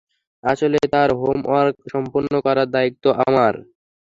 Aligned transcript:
আসলে 0.43 0.77
তার 0.93 1.09
home 1.19 1.39
work 1.47 1.75
সম্পুর্ন 1.93 2.33
করার 2.45 2.67
দায়িত্ব 2.75 3.05
আমার। 3.25 3.53